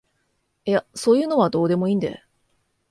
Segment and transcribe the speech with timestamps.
[0.65, 2.23] いやそういうのはどうでもいいんで